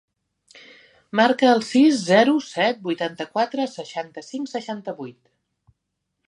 [1.19, 5.21] Marca el sis, zero, set, vuitanta-quatre, seixanta-cinc, seixanta-vuit.